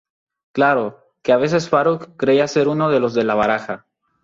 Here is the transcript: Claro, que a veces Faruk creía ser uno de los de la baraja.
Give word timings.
Claro, 0.53 1.05
que 1.21 1.31
a 1.31 1.37
veces 1.37 1.69
Faruk 1.69 2.17
creía 2.17 2.47
ser 2.47 2.69
uno 2.69 2.89
de 2.89 2.99
los 2.99 3.13
de 3.13 3.23
la 3.23 3.35
baraja. 3.35 3.85